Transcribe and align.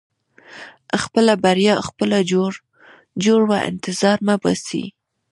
•خپله 1.03 1.33
بریا 1.43 1.73
خپله 1.87 2.17
جوړوه، 3.25 3.57
انتظار 3.69 4.17
مه 4.27 4.35
باسې. 4.43 4.83